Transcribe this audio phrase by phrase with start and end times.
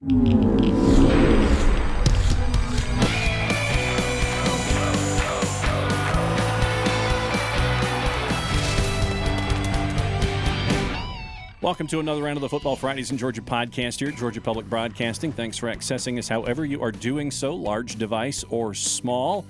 [0.00, 0.28] Welcome
[11.88, 15.32] to another round of the Football Fridays in Georgia podcast here at Georgia Public Broadcasting.
[15.32, 19.44] Thanks for accessing us however you are doing so, large device or small.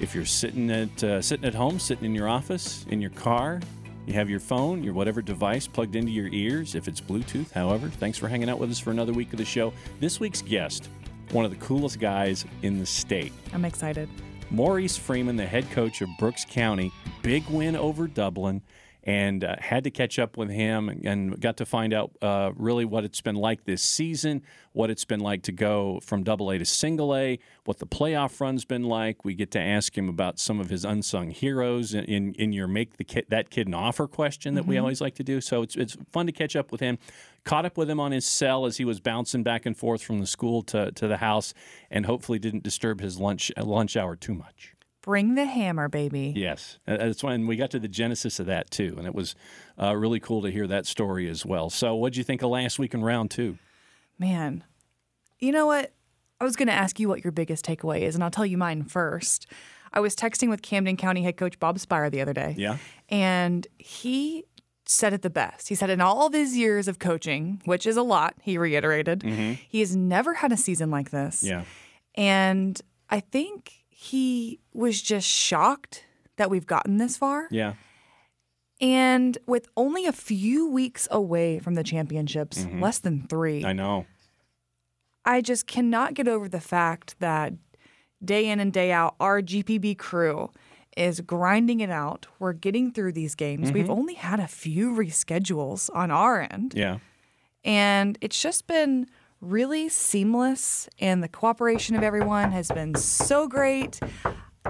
[0.00, 3.60] If you're sitting at uh, sitting at home, sitting in your office, in your car,
[4.06, 7.88] you have your phone, your whatever device plugged into your ears, if it's Bluetooth, however.
[7.88, 9.72] Thanks for hanging out with us for another week of the show.
[10.00, 10.88] This week's guest,
[11.32, 13.32] one of the coolest guys in the state.
[13.52, 14.08] I'm excited.
[14.50, 18.62] Maurice Freeman, the head coach of Brooks County, big win over Dublin
[19.04, 22.50] and uh, had to catch up with him and, and got to find out uh,
[22.56, 26.50] really what it's been like this season, what it's been like to go from double
[26.50, 29.22] A to single A, what the playoff run's been like.
[29.22, 32.66] We get to ask him about some of his unsung heroes in, in, in your
[32.66, 34.70] make the kid, that kid an offer question that mm-hmm.
[34.70, 35.42] we always like to do.
[35.42, 36.98] So it's, it's fun to catch up with him.
[37.44, 40.20] Caught up with him on his cell as he was bouncing back and forth from
[40.20, 41.52] the school to, to the house
[41.90, 44.73] and hopefully didn't disturb his lunch lunch hour too much.
[45.04, 46.32] Bring the hammer, baby.
[46.34, 46.78] Yes.
[46.86, 48.94] That's when we got to the genesis of that, too.
[48.96, 49.34] And it was
[49.80, 51.68] uh, really cool to hear that story as well.
[51.68, 53.58] So, what did you think of last week in round two?
[54.18, 54.64] Man,
[55.38, 55.92] you know what?
[56.40, 58.56] I was going to ask you what your biggest takeaway is, and I'll tell you
[58.56, 59.46] mine first.
[59.92, 62.54] I was texting with Camden County head coach Bob Sphire the other day.
[62.56, 62.78] Yeah.
[63.10, 64.44] And he
[64.86, 65.68] said it the best.
[65.68, 69.20] He said, in all of his years of coaching, which is a lot, he reiterated,
[69.20, 69.52] mm-hmm.
[69.68, 71.42] he has never had a season like this.
[71.42, 71.64] Yeah.
[72.14, 72.80] And
[73.10, 76.04] I think he was just shocked
[76.36, 77.46] that we've gotten this far.
[77.52, 77.74] Yeah.
[78.80, 82.82] And with only a few weeks away from the championships, mm-hmm.
[82.82, 83.64] less than three.
[83.64, 84.06] I know.
[85.24, 87.52] I just cannot get over the fact that
[88.22, 90.50] day in and day out, our GPB crew
[90.96, 92.26] is grinding it out.
[92.40, 93.68] We're getting through these games.
[93.68, 93.74] Mm-hmm.
[93.74, 96.74] We've only had a few reschedules on our end.
[96.76, 96.98] Yeah.
[97.64, 99.06] And it's just been
[99.44, 104.00] really seamless, and the cooperation of everyone has been so great.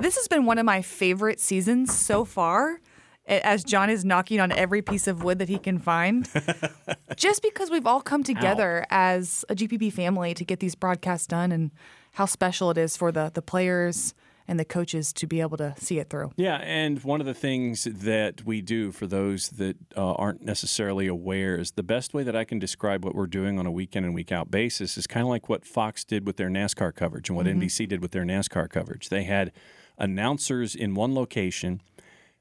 [0.00, 2.80] This has been one of my favorite seasons so far.
[3.26, 6.28] As Jon is knocking on every piece of wood that he can find,
[7.16, 8.86] just because we've all come together Ow.
[8.90, 11.70] as a GPB family to get these broadcasts done, and
[12.12, 14.12] how special it is for the the players,
[14.46, 16.32] and the coaches to be able to see it through.
[16.36, 21.06] Yeah, and one of the things that we do for those that uh, aren't necessarily
[21.06, 24.04] aware is the best way that I can describe what we're doing on a weekend
[24.04, 27.28] and week out basis is kind of like what Fox did with their NASCAR coverage
[27.28, 27.60] and what mm-hmm.
[27.60, 29.08] NBC did with their NASCAR coverage.
[29.08, 29.52] They had
[29.98, 31.80] announcers in one location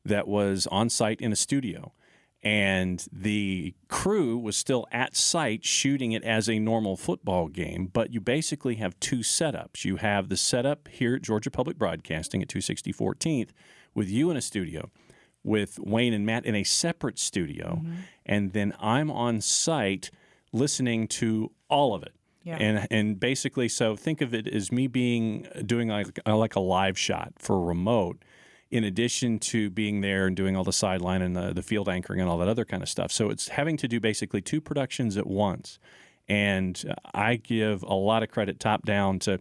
[0.03, 1.93] that was on site in a studio
[2.43, 7.89] and the crew was still at site shooting it as a normal football game.
[7.91, 9.85] But you basically have two setups.
[9.85, 13.49] You have the setup here at Georgia Public Broadcasting at 260 14th
[13.95, 14.91] with you in a studio,
[15.43, 17.93] with Wayne and Matt in a separate studio, mm-hmm.
[18.25, 20.11] and then I'm on site
[20.51, 22.13] listening to all of it.
[22.43, 22.57] Yeah.
[22.57, 26.99] And and basically, so think of it as me being doing like like a live
[26.99, 28.21] shot for remote
[28.73, 32.19] in addition to being there and doing all the sideline and the, the field anchoring
[32.19, 33.11] and all that other kind of stuff.
[33.11, 35.77] So it's having to do basically two productions at once.
[36.27, 39.33] And I give a lot of credit top down to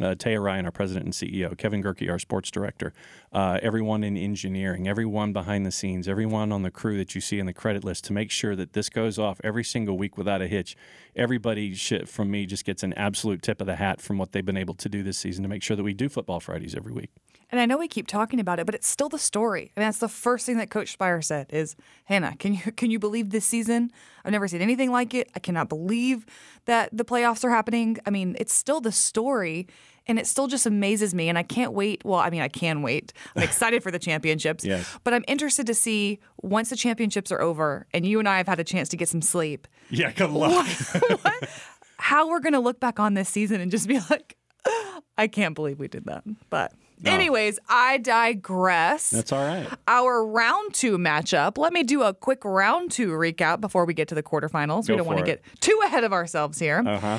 [0.00, 2.92] uh, Teya Ryan, our president and CEO, Kevin Gerke, our sports director,
[3.32, 7.38] uh, everyone in engineering, everyone behind the scenes, everyone on the crew that you see
[7.38, 10.42] in the credit list to make sure that this goes off every single week without
[10.42, 10.74] a hitch.
[11.14, 11.76] Everybody
[12.06, 14.74] from me just gets an absolute tip of the hat from what they've been able
[14.74, 17.10] to do this season to make sure that we do football Fridays every week.
[17.50, 19.72] And I know we keep talking about it, but it's still the story.
[19.76, 21.74] I mean, that's the first thing that Coach Sphire said is,
[22.04, 23.90] Hannah, can you can you believe this season?
[24.24, 25.30] I've never seen anything like it.
[25.34, 26.26] I cannot believe
[26.66, 27.98] that the playoffs are happening.
[28.06, 29.66] I mean, it's still the story,
[30.06, 31.28] and it still just amazes me.
[31.28, 32.04] And I can't wait.
[32.04, 33.12] Well, I mean, I can wait.
[33.34, 34.64] I'm excited for the championships.
[34.70, 34.98] Yes.
[35.02, 38.46] But I'm interested to see once the championships are over, and you and I have
[38.46, 39.66] had a chance to get some sleep.
[39.88, 40.64] Yeah, good luck.
[41.00, 41.50] What, what,
[41.96, 44.36] how we're gonna look back on this season and just be like,
[45.18, 46.22] I can't believe we did that.
[46.50, 46.72] But
[47.02, 47.12] no.
[47.12, 49.10] Anyways, I digress.
[49.10, 49.66] That's all right.
[49.88, 51.56] Our round two matchup.
[51.56, 54.86] Let me do a quick round two recap before we get to the quarterfinals.
[54.86, 56.82] Go we don't want to get too ahead of ourselves here.
[56.86, 57.18] Uh-huh.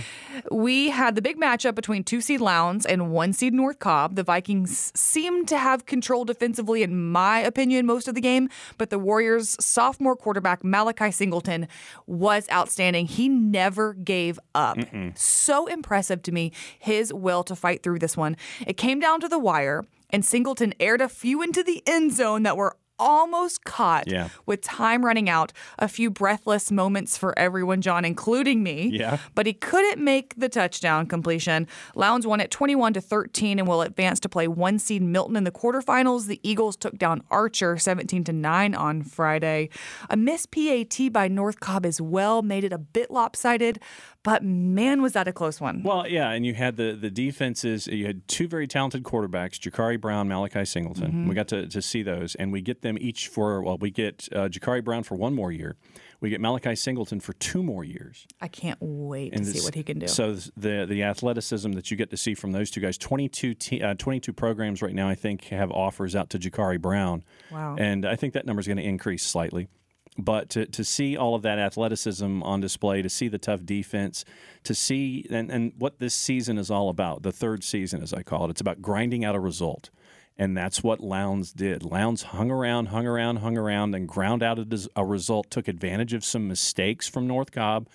[0.51, 4.15] We had the big matchup between two seed Lowndes and one seed North Cobb.
[4.15, 8.89] The Vikings seemed to have control defensively, in my opinion, most of the game, but
[8.89, 11.67] the Warriors' sophomore quarterback, Malachi Singleton,
[12.05, 13.07] was outstanding.
[13.07, 14.77] He never gave up.
[14.77, 15.17] Mm-mm.
[15.17, 18.37] So impressive to me, his will to fight through this one.
[18.65, 19.70] It came down to the wire
[20.09, 24.29] and Singleton aired a few into the end zone that were almost caught yeah.
[24.45, 25.51] with time running out.
[25.79, 28.89] A few breathless moments for everyone, Jon, including me.
[28.93, 29.17] Yeah.
[29.33, 31.67] But he couldn't make the touchdown completion.
[31.95, 35.43] Lowndes won at 21 to 13 and will advance to play one seed Milton in
[35.43, 36.27] the quarterfinals.
[36.27, 39.69] The Eagles took down Archer 17 to 9 on Friday.
[40.09, 43.79] A missed PAT by North Cobb as well made it a bit lopsided,
[44.23, 45.81] But man, was that a close one.
[45.81, 47.87] Well, yeah, and you had the the defenses.
[47.87, 51.07] You had two very talented quarterbacks, Jacurri Brown, Malachi Singleton.
[51.07, 51.27] Mm-hmm.
[51.27, 54.29] We got to, to see those, and we get them each for well, we get
[54.31, 55.75] uh, Jacurri Brown for one more year.
[56.19, 58.27] We get Malachi Singleton for two more years.
[58.39, 60.07] I can't wait to see what he can do.
[60.07, 63.81] So the the athleticism that you get to see from those two guys, 22, te-
[63.81, 67.23] uh, 22 programs right now, I think have offers out to Jacurri Brown.
[67.51, 67.75] Wow.
[67.79, 69.67] And I think that number is going to increase slightly.
[70.17, 74.25] But to, to see all of that athleticism on display, to see the tough defense,
[74.65, 78.21] to see and, and what this season is all about, the third season as I
[78.21, 79.89] call it, it's about grinding out a result.
[80.37, 81.83] And that's what Lowndes did.
[81.83, 86.13] Lowndes hung around, hung around, hung around, and ground out a, a result, took advantage
[86.13, 87.87] of some mistakes from North Cobb,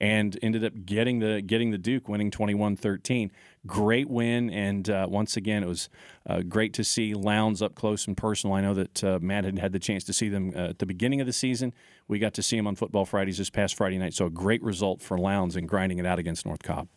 [0.00, 3.30] and ended up getting the getting the Duke, winning 21-13.
[3.66, 5.90] Great win, and uh, once again, it was
[6.26, 8.56] uh, great to see Lowndes up close and personal.
[8.56, 10.86] I know that uh, Matt had had the chance to see them uh, at the
[10.86, 11.74] beginning of the season.
[12.08, 14.62] We got to see him on Football Fridays this past Friday night, so a great
[14.62, 16.88] result for Lowndes in grinding it out against North Cobb.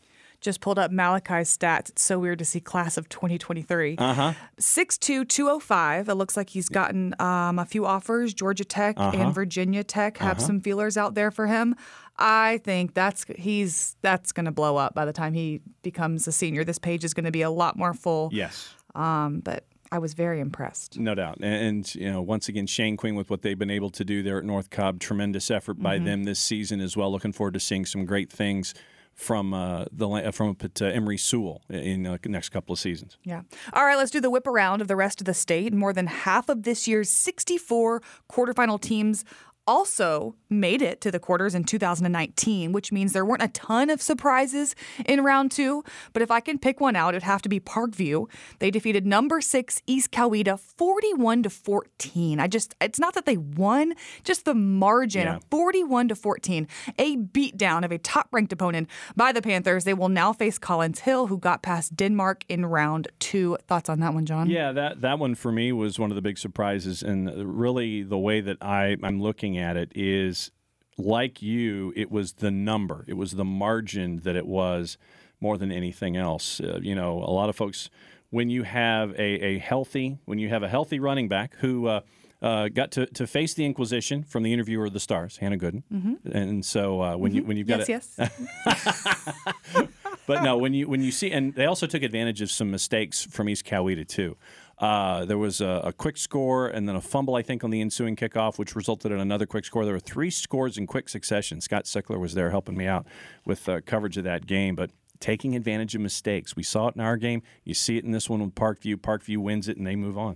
[0.43, 1.89] Just pulled up Malachi's stats.
[1.89, 3.95] It's so weird to see class of 2023.
[3.97, 4.33] Uh huh.
[4.59, 6.09] 6'2", 205.
[6.09, 8.33] It looks like he's gotten um, a few offers.
[8.33, 9.17] Georgia Tech Uh-huh.
[9.17, 11.75] and Virginia Tech have some feelers out there for him.
[12.19, 16.31] I think that's he's that's going to blow up by the time he becomes a
[16.31, 16.63] senior.
[16.63, 18.29] This page is going to be a lot more full.
[18.31, 18.75] Yes.
[18.93, 20.99] Um, but I was very impressed.
[20.99, 21.37] No doubt.
[21.39, 24.21] And, and, you know, once again, Shane Queen with what they've been able to do
[24.23, 27.11] there at North Cobb, tremendous effort by them this season as well.
[27.11, 28.73] Looking forward to seeing some great things
[29.15, 33.17] from uh, the from uh, Emory Sewell in uh, the next couple of seasons.
[33.23, 33.41] Yeah.
[33.73, 35.73] All right, let's do the whip around of the rest of the state.
[35.73, 38.01] More than half of this year's 64
[38.31, 39.23] quarterfinal teams
[39.67, 44.01] also made it to the quarters in 2019, which means there weren't a ton of
[44.01, 44.75] surprises
[45.05, 45.83] in round two.
[46.13, 48.27] But if I can pick one out, it'd have to be Parkview.
[48.59, 52.39] They defeated number six East Coweta 41 to 14.
[52.39, 53.93] I just, it's not that they won,
[54.23, 55.35] just the margin Yeah.
[55.37, 56.67] of 41 to 14.
[56.99, 59.83] A beatdown of a top ranked opponent by the Panthers.
[59.85, 63.57] They will now face Collins Hill, who got past Denmark in round two.
[63.67, 64.49] Thoughts on that one, Jon?
[64.49, 67.01] Yeah, that, that one for me was one of the big surprises.
[67.03, 70.51] And really, the way that I, I'm looking at it is
[70.97, 74.97] like you, it was the number, it was the margin that it was
[75.39, 76.59] more than anything else.
[76.59, 77.89] Uh, you know, a lot of folks,
[78.29, 82.01] when you have a, a healthy, when you have a healthy running back who, uh,
[82.43, 85.83] uh, got to, to face the Inquisition from the interviewer of the Stars, Hannah Goodin,
[86.25, 88.29] and so uh, when you when you've got yes, a,
[88.65, 89.33] yes.
[90.27, 93.23] but no, when you when you see, and they also took advantage of some mistakes
[93.23, 94.35] from East Coweta too.
[94.83, 97.79] Uh, there was a, a quick score and then a fumble, I think, on the
[97.79, 99.85] ensuing kickoff, which resulted in another quick score.
[99.85, 101.61] There were three scores in quick succession.
[101.61, 103.07] Scott Sickler was there helping me out
[103.45, 104.91] with uh, coverage of that game, but
[105.21, 106.57] taking advantage of mistakes.
[106.57, 107.43] We saw it in our game.
[107.63, 108.97] You see it in this one with Parkview.
[108.97, 110.35] Parkview wins it, and they move on.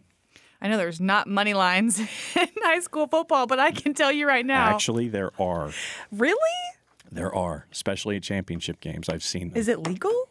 [0.62, 2.08] I know there's not money lines in
[2.64, 4.70] high school football, but I can tell you right now.
[4.70, 5.72] Actually, there are.
[6.10, 6.38] really?
[7.12, 9.10] There are, especially at championship games.
[9.10, 9.58] I've seen them.
[9.58, 10.30] Is it legal?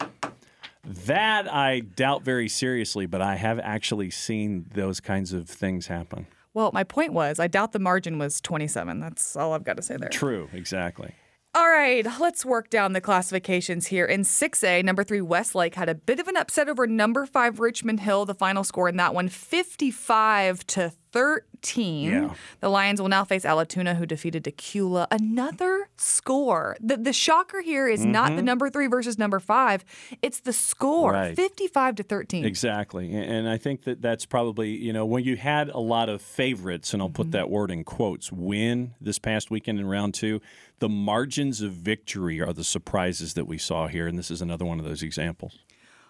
[0.87, 6.27] That I doubt very seriously, but I have actually seen those kinds of things happen.
[6.55, 9.01] Well, my point was, I doubt the margin was 27.
[9.01, 10.09] That's all I've got to say there.
[10.09, 11.15] True, exactly.
[11.55, 14.05] All right, let's work down the classifications here.
[14.05, 18.01] In 6A, number three Westlake had a bit of an upset over number five Richmond
[18.01, 18.27] Hill.
[18.27, 22.11] The final score in that one, 55 to 13.
[22.11, 22.35] Yeah.
[22.61, 25.07] The Lions will now face Allatoona, who defeated Dacula.
[25.11, 26.77] Another score.
[26.81, 29.85] The, the shocker here is not the number three versus number five,
[30.23, 31.35] it's the score, Right.
[31.37, 32.45] 55 to 13.
[32.45, 33.15] Exactly.
[33.15, 36.93] And I think that that's probably, you know, when you had a lot of favorites,
[36.93, 37.15] and I'll Mm-hmm.
[37.15, 40.41] put that word in quotes, win this past weekend in round two,
[40.81, 44.07] the margins of victory are the surprises that we saw here.
[44.07, 45.61] And this is another one of those examples.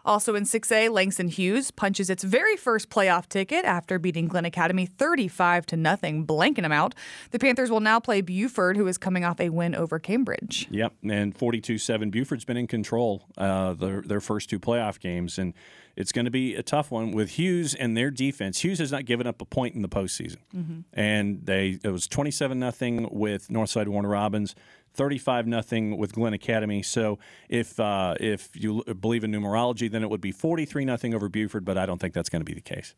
[0.07, 4.87] Also in 6A, Langston Hughes punches its very first playoff ticket after beating Glen Academy
[4.87, 6.95] 35 to nothing, blanking them out.
[7.33, 10.69] The Panthers will now play Buford, who is coming off a win over Cambridge.
[10.71, 12.13] Yep, and 42-7.
[12.13, 15.55] Buford's been in control uh, their their first two playoff games, and
[15.97, 18.63] it's going to be a tough one with Hughes and their defense.
[18.63, 22.59] Hughes has not given up a point in the postseason, and they it was 27
[22.59, 24.55] nothing with Northside Warner Robins.
[24.97, 26.83] 35 nothing with Glen Academy.
[26.83, 31.29] So if uh, if you believe in numerology, then it would be 43 nothing over
[31.29, 31.65] Buford.
[31.65, 32.95] But I don't think that's going to be the case.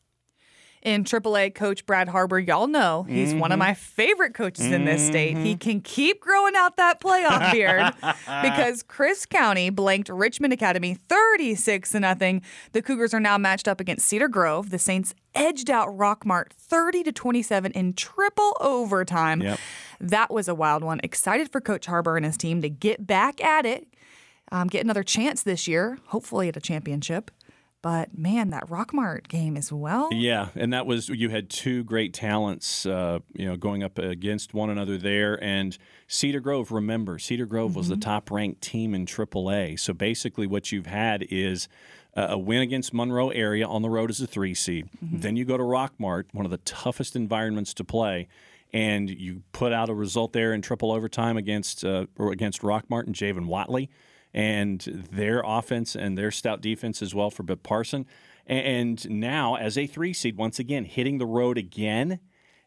[0.82, 5.04] In AAA, Coach Brad Harber, y'all know he's one of my favorite coaches in this
[5.04, 5.36] state.
[5.36, 7.92] He can keep growing out that playoff beard
[8.42, 12.42] because Crisp County blanked Richmond Academy 36 to nothing.
[12.72, 14.70] The Cougars are now matched up against Cedar Grove.
[14.70, 19.42] The Saints edged out Rockmart 30 to 27 in triple overtime.
[19.42, 19.58] Yep.
[20.00, 21.00] That was a wild one.
[21.02, 23.88] Excited for Coach Harber and his team to get back at it,
[24.52, 27.30] um, get another chance this year, hopefully at a championship.
[27.80, 30.08] But man, that Rockmart game as well.
[30.12, 34.52] Yeah, and that was you had two great talents, uh, you know, going up against
[34.52, 35.42] one another there.
[35.42, 37.78] And Cedar Grove, remember, Cedar Grove mm-hmm.
[37.78, 38.00] was the mm-hmm.
[38.00, 39.78] top ranked team in AAA.
[39.78, 41.68] So basically, what you've had is
[42.14, 44.88] a win against Monroe area on the road as a three seed.
[45.04, 45.20] Mm-hmm.
[45.20, 48.26] Then you go to Rockmart, one of the toughest environments to play,
[48.72, 53.14] and you put out a result there in triple overtime against uh, against Rockmart and
[53.14, 53.88] Javin Whatley
[54.34, 54.80] and
[55.10, 58.06] their offense and their stout defense as well for Biff Parson.
[58.46, 62.20] And now, as a three seed, once again, hitting the road again,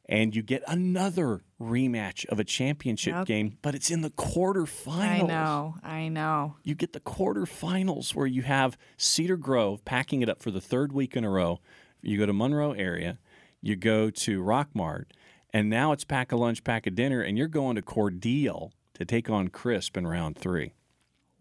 [0.08, 3.26] and you get another rematch of a championship yep.
[3.26, 5.00] game, but it's in the quarterfinals.
[5.00, 6.58] I know, I know.
[6.64, 10.92] You get the quarterfinals where you have Cedar Grove packing it up for the third
[10.92, 11.62] week in a row.
[12.02, 13.20] You go to Monroe area,
[13.62, 15.06] you go to Rockmart,
[15.52, 19.06] and now it's pack a lunch, pack a dinner, and you're going to Cordele to
[19.06, 20.74] take on Crisp in round three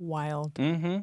[0.00, 0.54] wild.
[0.54, 0.98] Mm-hmm.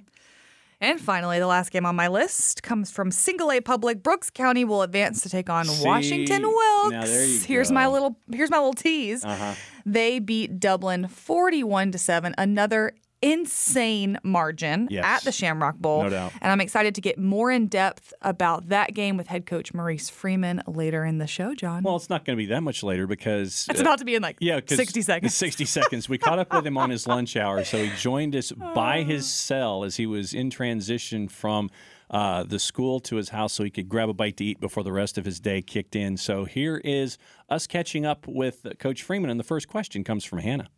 [0.80, 4.04] And finally, the last game on my list comes from Single A Public.
[4.04, 6.92] Brooks County will advance to take on See, Washington Wilkes.
[6.92, 7.76] Now there you here's go.
[7.76, 9.26] my little here's my little tease.
[9.26, 9.56] Uh-huh.
[9.88, 12.36] They beat Dublin 41 to 7.
[12.38, 15.04] Another insane margin yes.
[15.06, 16.04] at the Shamrock Bowl.
[16.04, 16.34] No doubt.
[16.42, 20.10] And I'm excited to get more in depth about that game with head coach Maurice
[20.10, 21.84] Freeman later in the show, Jon.
[21.84, 24.16] Well, it's not going to be that much later because it's uh, about to be
[24.16, 25.36] in like yeah, 60 seconds.
[25.48, 26.10] 60 seconds.
[26.10, 29.24] We caught up with him on his lunch hour, so he joined us by his
[29.24, 29.28] uh.
[29.28, 31.70] cell as he was in transition from
[32.10, 34.84] uh, the school to his house so he could grab a bite to eat before
[34.84, 36.18] the rest of his day kicked in.
[36.18, 37.18] So here is
[37.50, 40.70] us catching up with Coach Freeman, and the first question comes from Hannah.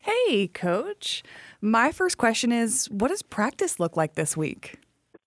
[0.00, 1.22] Hey, Coach.
[1.60, 4.78] My first question is what does practice look like this week?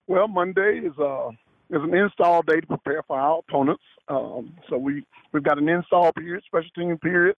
[0.08, 1.30] Well, Monday is uh
[1.70, 3.84] is an install day to prepare for our opponents.
[4.08, 7.36] Um, so we we've got an install period, special team period,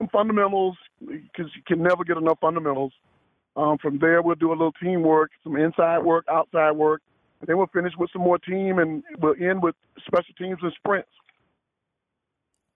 [0.00, 2.92] and fundamentals because you can never get enough fundamentals.
[3.56, 7.02] Um, from there, we'll do a little teamwork, some inside work, outside work,
[7.40, 9.76] and then we'll finish with some more team, and we'll end with
[10.06, 11.08] special teams and sprints.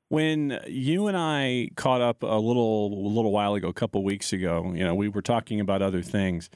[0.08, 4.32] When you and I caught up a little a little while ago, a couple weeks
[4.32, 6.48] ago, you know, we were talking about other things.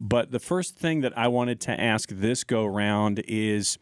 [0.00, 3.78] But the first thing that I wanted to ask this go round is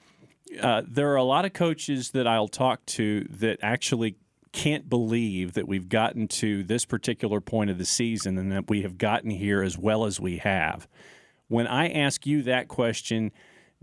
[0.61, 4.17] uh, there are a lot of coaches that I'll talk to that actually
[4.53, 8.83] can't believe that we've gotten to this particular point of the season and that we
[8.83, 10.87] have gotten here as well as we have.
[11.49, 13.33] When I ask you that question,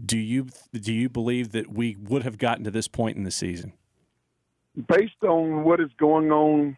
[0.03, 3.31] do you do you believe that we would have gotten to this point in the
[3.31, 3.73] season?
[4.87, 6.77] Based on what is going on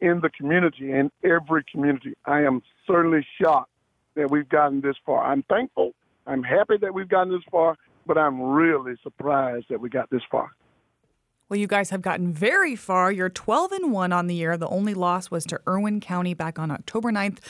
[0.00, 3.70] in the community, in every community, I am certainly shocked
[4.14, 5.24] that we've gotten this far.
[5.24, 5.92] I'm thankful.
[6.26, 7.76] I'm happy that we've gotten this far,
[8.06, 10.50] but I'm really surprised that we got this far.
[11.48, 13.12] Well, you guys have gotten very far.
[13.12, 14.56] You're 12 and 1 on the year.
[14.56, 17.40] The only loss was to Irwin County back on October 9th.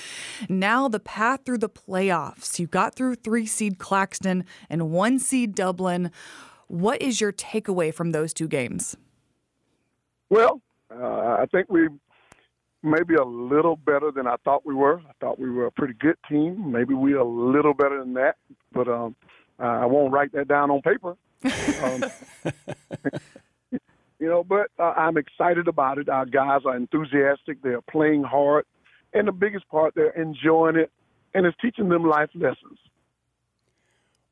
[0.49, 2.59] Now, the path through the playoffs.
[2.59, 6.11] You got through three seed Claxton and one seed Dublin.
[6.67, 8.97] What is your takeaway from those two games?
[10.33, 11.89] Well, uh, I think we
[12.83, 15.01] maybe a little better than I thought we were.
[15.01, 16.73] I thought we were a pretty good team.
[16.73, 18.37] Maybe we are a little better than that,
[18.73, 19.15] but um,
[19.59, 21.19] I won't write that down on paper.
[21.83, 22.05] Um,
[24.19, 26.09] you know, but uh, I'm excited about it.
[26.09, 27.61] Our guys are enthusiastic.
[27.61, 28.65] They're playing hard,
[29.12, 30.91] and the biggest part, they're enjoying it,
[31.35, 32.79] and it's teaching them life lessons.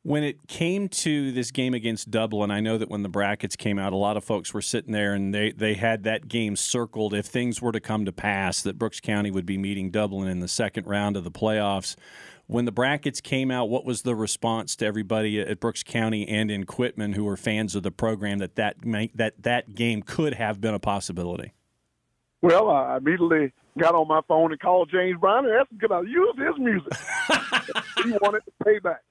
[0.02, 3.78] When it came to this game against Dublin, I know that when the brackets came
[3.78, 7.12] out, a lot of folks were sitting there and they, they had that game circled.
[7.12, 10.40] If things were to come to pass, that Brooks County would be meeting Dublin in
[10.40, 11.96] the second round of the playoffs.
[12.46, 16.50] When the brackets came out, what was the response to everybody at Brooks County and
[16.50, 18.76] in Quitman who were fans of the program that that,
[19.14, 21.52] that, that game could have been a possibility?
[22.40, 25.92] Well, I immediately got on my phone and called James Brown and asked him, could
[25.92, 26.92] I use his music?
[28.02, 29.02] he wanted to pay back.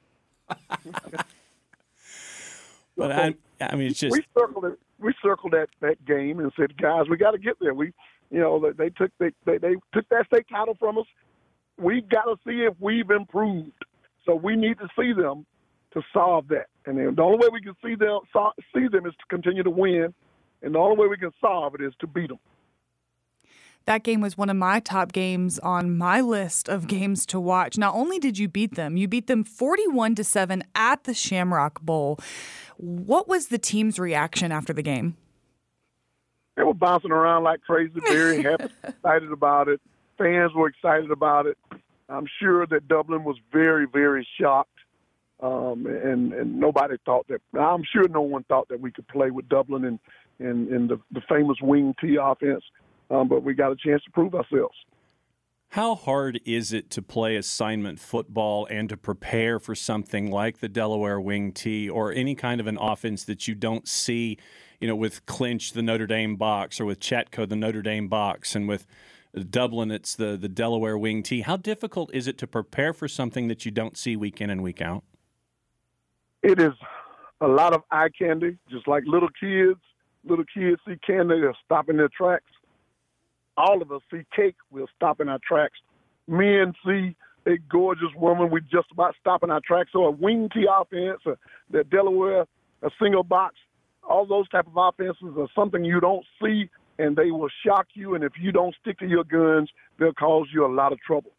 [2.98, 4.80] but I, I mean, it's just we circled it.
[5.00, 7.74] We circled that that game and said, guys, we got to get there.
[7.74, 7.94] We,
[8.30, 11.06] you know, they, they took they, they they took that state title from us.
[11.78, 13.72] We got to see if we've improved.
[14.26, 15.46] So we need to see them
[15.94, 16.68] to solve that.
[16.86, 18.20] And then the only way we can see them
[18.76, 20.14] see them is to continue to win,
[20.62, 22.40] and the only way we can solve it is to beat them.
[23.86, 27.78] That game was one of my top games on my list of games to watch.
[27.78, 31.82] Not only did you beat them, you beat them 41 to 7 at the Shamrock
[31.82, 32.20] Bowl.
[32.78, 35.18] What was the team's reaction after the game?
[36.56, 39.82] They were bouncing around like crazy, very happy, excited about it.
[40.18, 41.58] Fans were excited about it.
[42.10, 44.70] I'm sure that Dublin was very, very shocked.
[45.42, 47.40] Um, and and nobody thought that.
[47.58, 50.00] I'm sure no one thought that we could play with Dublin and
[50.40, 52.64] and, and the, the famous wing T offense
[53.10, 54.76] um, but we got a chance to prove ourselves.
[55.74, 60.70] How hard is it to play assignment football and to prepare for something like the
[60.70, 64.40] Delaware wing T or any kind of an offense that you don't see,
[64.80, 68.56] you know, with Clinch, the Notre Dame box, or with Chatco, the Notre Dame box,
[68.56, 68.88] and with
[69.52, 71.42] Dublin, it's the, the Delaware wing T.
[71.42, 74.64] How difficult is it to prepare for something that you don't see week in and
[74.64, 75.04] week out?
[76.42, 76.74] It is
[77.42, 79.80] a lot of eye candy, just like little kids.
[80.24, 82.52] Little kids see candy, they're stopping their tracks
[83.60, 85.78] all of us see cake, we'll stop in our tracks.
[86.28, 89.90] Men see a gorgeous woman, we just about stop in our tracks.
[89.92, 91.36] So a wing tee offense, a,
[91.70, 92.46] the Delaware,
[92.82, 93.56] a single box,
[94.08, 98.16] all those type of offenses are something you don't see, and they will shock you.
[98.16, 101.32] And if you don't stick to your guns, they'll cause you a lot of trouble.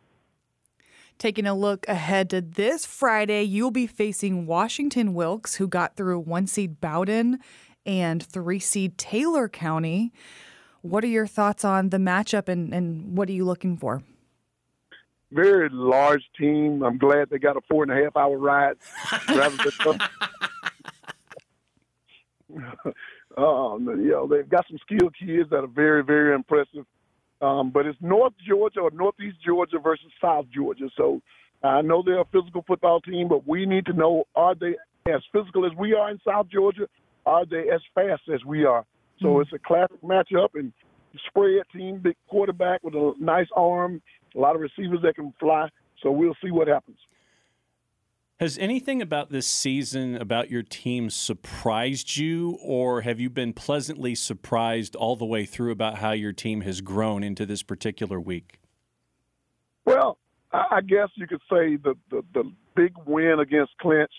[1.18, 6.20] Taking a look ahead to this Friday, you'll be facing Washington Wilkes, who got through
[6.20, 7.38] one seed Bowden
[7.86, 10.12] and three seed Taylor County.
[10.82, 14.02] What are your thoughts on the matchup and, and what are you looking for?
[15.30, 16.82] Very large team.
[16.82, 18.76] I'm glad they got a four and a half hour ride
[19.28, 20.00] rather than.
[23.36, 26.84] um, you know, they've got some skilled kids that are very, very impressive.
[27.40, 30.90] Um, but it's North Georgia or Northeast Georgia versus South Georgia.
[30.96, 31.22] So
[31.62, 35.22] I know they're a physical football team, but we need to know are they as
[35.32, 36.88] physical as we are in South Georgia?
[37.24, 38.84] Are they as fast as we are?
[39.20, 39.42] So mm-hmm.
[39.42, 40.72] it's a classic matchup and
[41.26, 44.00] spread team, big quarterback with a nice arm,
[44.34, 45.68] a lot of receivers that can fly.
[46.02, 46.98] So we'll see what happens.
[48.38, 54.14] Has anything about this season, about your team, surprised you, or have you been pleasantly
[54.14, 58.58] surprised all the way through about how your team has grown into this particular week?
[59.84, 60.16] Well,
[60.52, 64.10] I guess you could say the, the, the big win against Clinch.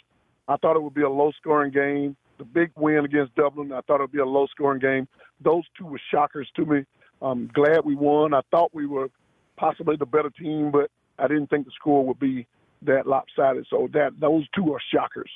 [0.48, 3.71] I thought it would be a low scoring game the big win against Dublin.
[3.71, 5.07] I thought it would be a low scoring game.
[5.41, 6.83] Those two were shockers to me.
[7.21, 8.33] I'm glad we won.
[8.33, 9.10] I thought we were
[9.57, 12.48] possibly the better team, but I didn't think the score would be
[12.81, 13.67] that lopsided.
[13.69, 15.29] So that those two are shockers.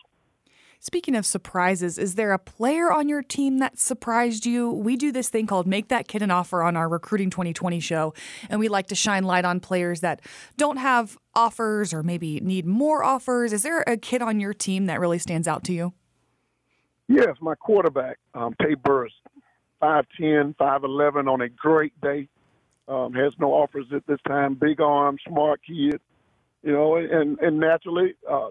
[0.79, 4.71] Speaking of surprises, is there a player on your team that surprised you?
[4.71, 8.15] We do this thing called Make That Kid an Offer on our Recruiting 2020 show,
[8.49, 10.21] and we like to shine light on players that
[10.57, 13.53] don't have offers or maybe need more offers.
[13.53, 15.93] Is there a kid on your team that really stands out to you?
[17.07, 19.13] Yes, my quarterback, um, Tay Burris,
[19.81, 22.27] 5'10", 5'11", on a great day.
[22.87, 24.53] Um, has no offers at this time.
[24.53, 25.99] Big arm, smart kid,
[26.61, 28.49] you know, and and naturally, uh,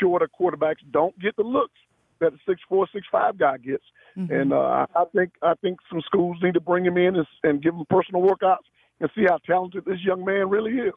[0.00, 1.74] shorter quarterbacks don't get the looks
[2.20, 3.84] that a six four, six five guy gets.
[4.16, 4.32] Mm-hmm.
[4.32, 7.62] And uh, I think I think some schools need to bring him in and, and
[7.62, 8.64] give him personal workouts
[9.00, 10.94] and see how talented this young man really is.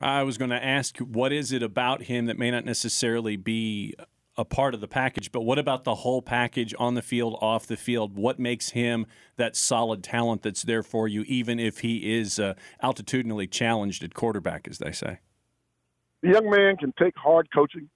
[0.00, 3.94] I was going to ask, what is it about him that may not necessarily be
[4.36, 7.66] a part of the package, but what about the whole package on the field, off
[7.66, 8.16] the field?
[8.16, 12.54] What makes him that solid talent that's there for you, even if he is uh,
[12.82, 15.18] altitudinally challenged at quarterback, as they say?
[16.22, 17.90] The young man can take hard coaching.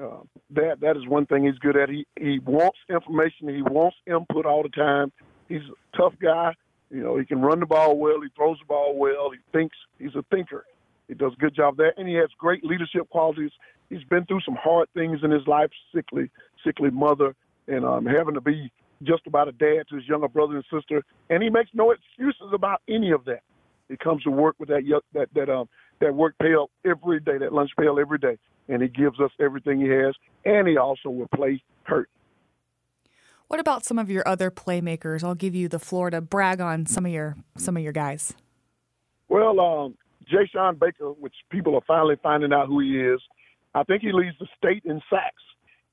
[0.00, 1.88] Uh, that that is one thing he's good at.
[1.88, 3.48] He he wants information.
[3.48, 5.12] He wants input all the time.
[5.48, 6.54] He's a tough guy.
[6.90, 8.20] You know, he can run the ball well.
[8.20, 9.30] He throws the ball well.
[9.30, 9.76] He thinks.
[9.98, 10.64] He's a thinker.
[11.08, 13.50] He does a good job there, and he has great leadership qualities
[13.90, 16.30] he's been through some hard things in his life, sickly,
[16.64, 17.34] sickly mother,
[17.68, 18.70] and um, having to be
[19.02, 22.52] just about a dad to his younger brother and sister, and he makes no excuses
[22.52, 23.40] about any of that.
[23.88, 25.68] He comes to work with that that that um
[26.00, 29.80] that work pail every day, that lunch pail every day, and he gives us everything
[29.80, 32.08] he has, and he also will play hurt.
[33.48, 35.22] What about some of your other playmakers?
[35.22, 38.32] I'll give you the floor to brag on some of your some of your guys.
[39.28, 43.20] Well, um, Jay Sean Baker, which people are finally finding out who he is.
[43.74, 45.42] I think he leads the state in sacks.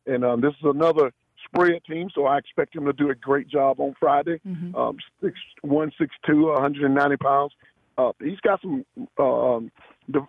[0.05, 1.11] And um, this is another
[1.45, 4.39] spread team, so I expect him to do a great job on Friday.
[4.47, 4.75] Mm-hmm.
[4.75, 7.53] Um, six, 162, 190 pounds.
[7.97, 8.85] Uh, he's got some
[9.19, 9.71] um,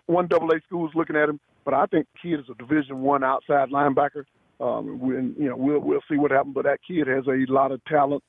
[0.05, 3.23] one double A schools looking at him, but I think kid is a Division one
[3.23, 4.25] outside linebacker.
[4.59, 7.71] Um, when you know we'll we'll see what happens, but that kid has a lot
[7.71, 8.23] of talent.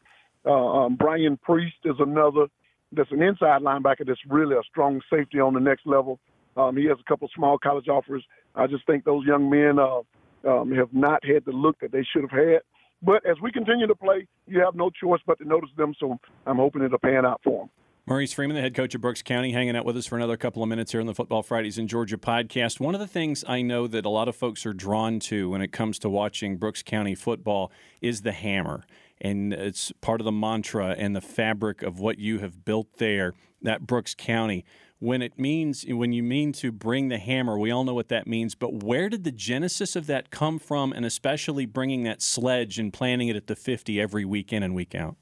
[0.47, 2.47] Uh, um, Brian Priest is another
[2.93, 6.19] that's an inside linebacker that's really a strong safety on the next level.
[6.57, 8.25] Um, he has a couple small college offers.
[8.55, 10.01] I just think those young men uh,
[10.49, 12.61] um, have not had the look that they should have had.
[13.03, 15.95] But as we continue to play, you have no choice but to notice them.
[15.99, 17.71] So I'm hoping it'll pan out for them.
[18.07, 20.63] Maurice Freeman, the head coach of Brooks County, hanging out with us for another couple
[20.63, 22.79] of minutes here on the Football Fridays in Georgia podcast.
[22.79, 25.63] One of the things I know that a lot of folks are drawn to when
[25.63, 28.85] it comes to watching Brooks County football is the hammer.
[29.23, 33.33] And it's part of the mantra and the fabric of what you have built there
[33.67, 34.67] at Brooks County
[35.01, 38.27] when it means when you mean to bring the hammer we all know what that
[38.27, 42.79] means but where did the genesis of that come from and especially bringing that sledge
[42.79, 45.17] and planting it at the 50 every week in and week out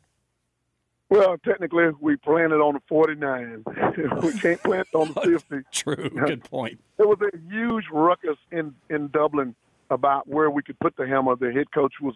[1.08, 3.64] Well, technically, we planted on the 49.
[4.22, 5.56] we can't plant on the 50.
[5.70, 6.08] True.
[6.26, 6.80] Good point.
[6.96, 9.54] There was a huge ruckus in, in Dublin
[9.90, 11.37] about where we could put the hammer.
[11.37, 12.14] The head coach was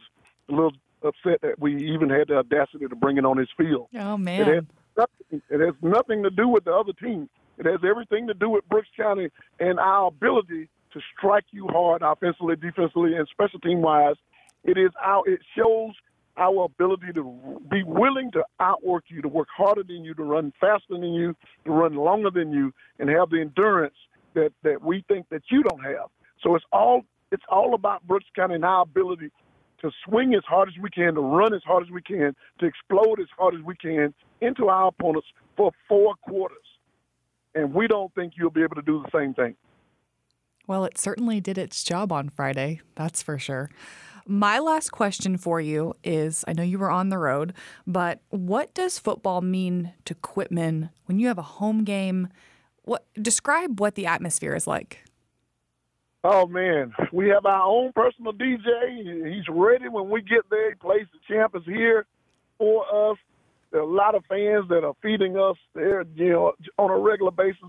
[0.49, 3.89] a little upset that we even had the audacity to bring it on his field.
[3.99, 4.47] Oh, It man.
[4.47, 4.65] has,
[4.97, 7.29] nothing, it has nothing to do with the other team.
[7.59, 9.29] It has everything to do with Brooks County
[9.61, 14.17] and our ability to strike you hard offensively, defensively, and special team wise.
[14.65, 15.29] It is our.
[15.29, 15.93] It shows
[16.37, 20.53] our ability to be willing to outwork you, to work harder than you, to run
[20.61, 23.95] faster than you, to run longer than you, and have the endurance
[24.35, 26.09] that that we think that you don't have.
[26.43, 29.31] So it's all it's all about Brooks County and our ability
[29.81, 32.67] to swing as hard as we can, to run as hard as we can, to
[32.67, 36.59] explode as hard as we can into our opponents for four quarters.
[37.57, 39.57] And we don't think you'll be able to do the same thing.
[40.67, 43.71] Well, it certainly did its job on Friday, that's for sure.
[44.27, 47.55] My last question for you is I know you were on the road,
[47.87, 52.29] but what does football mean to Quitman when you have a home game?
[52.83, 55.05] What describe what the atmosphere is like?
[56.25, 59.33] Oh man, we have our own personal DJ.
[59.33, 60.71] He's ready when we get there.
[60.71, 62.05] He plays the champ is here
[62.59, 63.19] for us.
[63.77, 66.97] There are a lot of fans that are feeding us there, you know, on a
[66.97, 67.69] regular basis.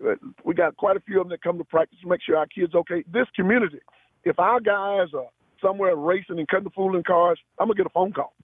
[0.00, 2.36] Uh, we got quite a few of them that come to practice to make sure
[2.36, 3.02] our kids okay.
[3.12, 3.80] This community,
[4.22, 5.26] if our guys are
[5.60, 8.34] somewhere racing and cutting the fool in cars, I'm gonna get a phone call.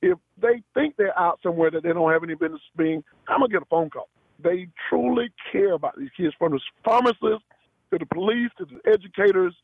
[0.00, 3.52] If they think they're out somewhere that they don't have any business being, I'm gonna
[3.52, 4.08] get a phone call.
[4.42, 7.44] They truly care about these kids, from the pharmacists
[7.90, 9.54] to the police, to the educators,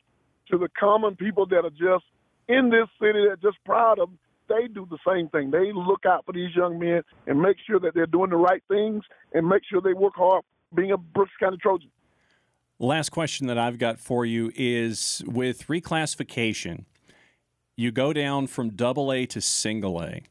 [0.51, 2.05] to the common people that are just
[2.47, 4.09] in this city that are just proud of.
[4.47, 5.51] They do the same thing.
[5.51, 8.63] They look out for these young men and make sure that they're doing the right
[8.67, 9.03] things
[9.33, 11.89] and make sure they work hard being a Brooks County Trojan.
[12.77, 16.83] Last question that I've got for you is with reclassification,
[17.77, 20.23] you go down from double A to single A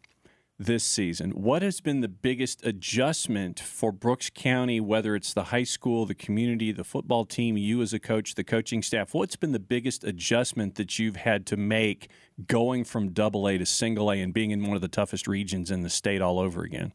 [0.65, 1.31] this season.
[1.31, 6.15] What has been the biggest adjustment for Brooks County, whether it's the high school, the
[6.15, 9.15] community, the football team, you as a coach, the coaching staff?
[9.15, 12.11] What's been the biggest adjustment that you've had to make
[12.47, 15.71] going from double A to single A and being in one of the toughest regions
[15.71, 16.93] in the state all over again?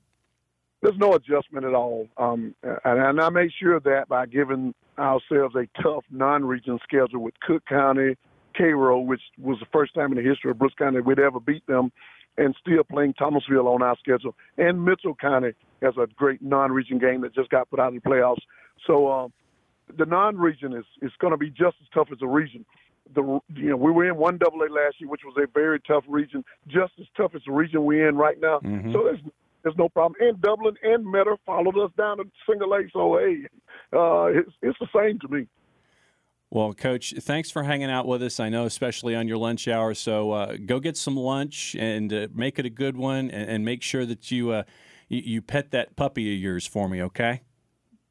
[0.81, 2.07] There's no adjustment at all.
[2.17, 7.33] Um, and, and I made sure that by giving ourselves a tough non-region schedule with
[7.41, 8.15] Cook County,
[8.57, 11.65] Cairo, which was the first time in the history of Brooks County we'd ever beat
[11.67, 11.91] them,
[12.39, 14.35] and still playing Thomasville on our schedule.
[14.57, 18.01] And Mitchell County has a great non-region game that just got put out in the
[18.01, 18.41] playoffs.
[18.87, 19.33] So um,
[19.97, 22.65] the non-region is is going to be just as tough as the region.
[23.13, 25.79] The you know we were in one double A last year, which was a very
[25.81, 28.59] tough region, just as tough as the region we're in right now.
[28.93, 29.19] So there's
[29.63, 30.15] there's no problem.
[30.21, 32.83] And Dublin and Metter followed us down to single A.
[32.93, 33.47] So hey,
[33.91, 35.47] uh, it's it's the same to me.
[36.51, 38.39] Well, Coach, thanks for hanging out with us.
[38.39, 39.93] I know, especially on your lunch hour.
[39.93, 43.65] So uh, go get some lunch and uh, make it a good one, and, and
[43.65, 44.63] make sure that you, uh,
[45.09, 47.03] you you pet that puppy of yours for me.
[47.03, 47.41] Okay?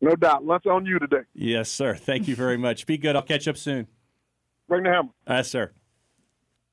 [0.01, 0.45] No doubt.
[0.45, 1.23] Lunch on you today.
[1.35, 1.97] Yes, sir.
[1.97, 2.87] Thank you very much.
[2.87, 3.17] Be good.
[3.17, 3.89] I'll catch up soon.
[4.69, 5.11] Bring the hammer.
[5.27, 5.73] Yes, sir.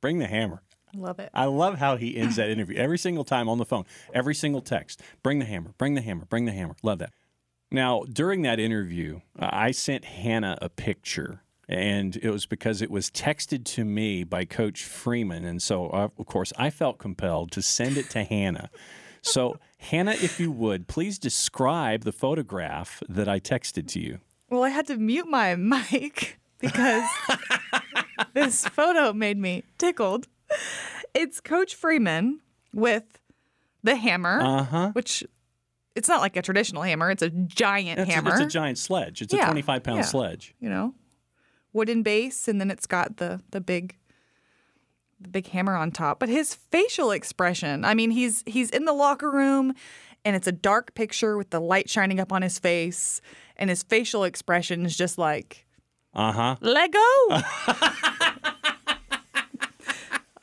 [0.01, 0.62] Bring the hammer.
[0.93, 1.30] I love it.
[1.34, 4.62] I love how he ends that interview every single time on the phone, every single
[4.62, 5.01] text.
[5.23, 6.75] Bring the hammer, bring the hammer, bring the hammer.
[6.84, 7.12] Love that.
[7.71, 12.91] Now, during that interview, uh, I sent Hannah a picture, and it was because it
[12.91, 15.45] was texted to me by Coach Freeman.
[15.45, 18.69] And so, uh, of course, I felt compelled to send it to Hannah.
[19.21, 24.19] So, Hannah, if you would, please describe the photograph that I texted to you.
[24.49, 27.10] Well, I had to mute my mic because
[28.34, 30.28] this photo made me tickled.
[31.13, 32.41] It's Coach Freeman
[32.73, 33.19] with
[33.84, 34.89] the hammer, Uh huh.
[34.93, 35.23] which
[35.95, 38.32] it's not like a traditional hammer, it's a giant It's, hammer.
[38.32, 39.21] it's a giant sledge.
[39.21, 40.04] It's a 25 pound yeah.
[40.04, 40.54] sledge.
[40.60, 40.93] you know,
[41.75, 43.97] wooden base, and then it's got the the big
[45.19, 46.19] the big hammer on top.
[46.19, 49.73] But his facial expression, I mean, he's he's in the locker room
[50.25, 53.21] and it's a dark picture with the light shining up on his face,
[53.57, 55.67] and his facial expression is just like,
[56.15, 56.55] Uh huh.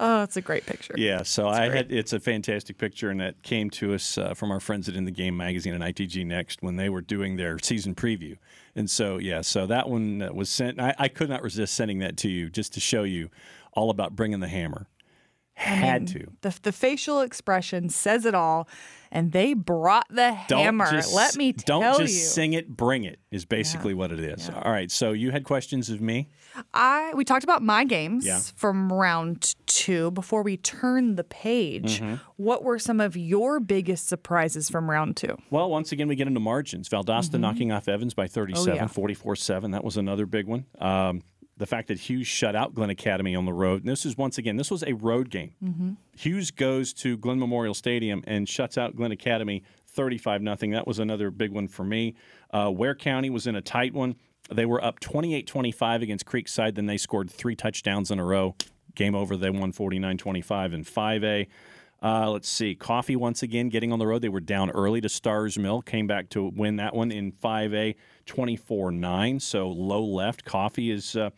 [0.02, 0.94] oh, it's a great picture.
[0.96, 4.50] Yeah, so I had it's a fantastic picture, and that came to us uh, from
[4.50, 7.58] our friends at In the Game magazine and ITG Next when they were doing their
[7.60, 8.36] season preview.
[8.74, 10.80] And so, yeah, so that one uh, was sent.
[10.80, 13.30] I, I could not resist sending that to you just to show you
[13.74, 14.86] all about bringing the hammer.
[15.62, 16.26] Had to.
[16.42, 18.68] The, the facial expression says it all,
[19.10, 20.90] and they brought the Don't hammer.
[20.90, 22.18] just, Let me don't just you.
[22.20, 24.50] sing it, bring it is basically what it is.
[24.50, 26.28] All right, so you had questions of me.
[26.74, 28.40] I we talked about my games Yeah.
[28.56, 32.00] from round two before we turn the page.
[32.00, 32.14] Mm-hmm.
[32.36, 35.36] What were some of your biggest surprises from round two?
[35.50, 36.88] Well, once again, we get into margins.
[36.88, 38.72] Valdosta knocking off Evans by 37, Mm-hmm.
[38.72, 38.86] Oh, yeah.
[38.86, 39.70] 44 7.
[39.70, 40.66] That was another big one.
[40.78, 41.22] Um,
[41.56, 43.82] the fact that Hughes shut out Glenn Academy on the road.
[43.82, 45.52] And this is once again, this was a road game.
[45.62, 45.92] Mm-hmm.
[46.16, 50.70] Hughes goes to Glenn Memorial Stadium and shuts out Glenn Academy 35 nothing.
[50.70, 52.14] That was another big one for me.
[52.50, 54.16] Uh, Ware County was in a tight one.
[54.50, 56.74] They were up 28 25 against Creekside.
[56.74, 58.56] Then they scored three touchdowns in a row.
[58.94, 59.36] Game over.
[59.36, 61.46] They won 49 25 in 5A.
[62.02, 62.74] Uh, let's see.
[62.74, 64.22] Coffee once again getting on the road.
[64.22, 65.82] They were down early to Starr's Mill.
[65.82, 67.94] Came back to win that one in 5A
[68.26, 69.40] 24 9.
[69.40, 70.44] So low left.
[70.44, 71.16] Coffee is.
[71.16, 71.30] Uh,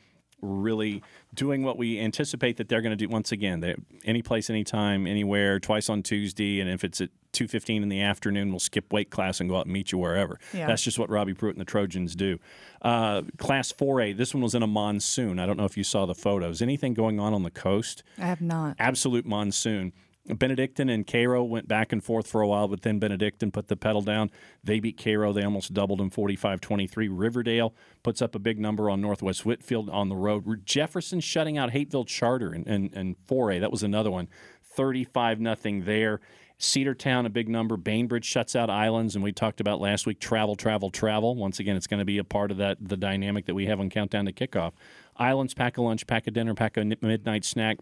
[0.45, 3.61] really doing what we anticipate that they're going to do once again.
[3.61, 3.75] They,
[4.05, 8.03] any place, anytime, anywhere, twice on Tuesday, and if it's at two fifteen in the
[8.03, 10.39] afternoon, we'll skip weight class and go out and meet you wherever.
[10.53, 10.67] Yeah.
[10.67, 12.39] That's just what Robbie Pruitt and the Trojans do.
[12.83, 14.17] Uh, class 4A.
[14.17, 15.39] This one was in a monsoon.
[15.39, 16.61] I don't know if you saw the photos.
[16.61, 18.03] Anything going on on the coast?
[18.19, 18.77] I have not.
[18.79, 19.93] absolute monsoon.
[20.27, 23.77] Benedictine and Cairo went back and forth for a while, but then Benedictine put the
[23.77, 24.31] pedal down.
[24.63, 25.35] They beat Cairo.
[25.35, 27.09] They almost doubled them 45 23.
[27.09, 30.65] Riverdale puts up a big number on Northwest Whitfield on the road.
[30.65, 33.61] Jefferson shutting out Hapeville Charter and, and, and 4A.
[33.61, 34.29] That was another one.
[34.63, 36.21] 35 nothing there.
[36.59, 37.77] Cedartown, a big number.
[37.77, 41.35] Bainbridge shuts out Islands, and we talked about last week travel, travel, travel.
[41.35, 43.81] Once again, it's going to be a part of that the dynamic that we have
[43.81, 44.73] on Countdown to Kickoff.
[45.17, 47.79] Islands, pack a lunch, pack a dinner, pack a midnight snack.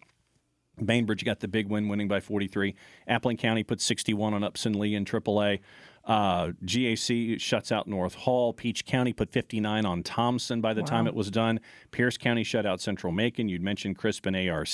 [0.80, 2.74] Bainbridge got the big win, winning by 43.
[3.08, 5.60] Appling County put 61 on Upson Lee in AAA.
[6.04, 8.52] Uh, GAC shuts out North Hall.
[8.52, 11.60] Peach County put 59 on Thompson by the time it was done.
[11.92, 13.48] Pierce County shut out Central Macon.
[13.48, 14.68] You'd mentioned Crispin ARC